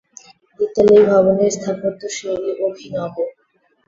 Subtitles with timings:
[0.53, 3.15] দ্বিতল এই ভবনের স্থাপত্য শৈলী অভিনব।